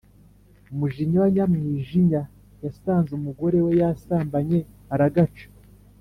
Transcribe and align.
Mujinya 0.77 1.17
wa 1.23 1.29
Nyamwijinya 1.35 2.21
yasanze 2.63 3.09
umugore 3.19 3.57
we 3.65 3.71
yasambanye 3.81 4.59
aragaca. 4.93 5.45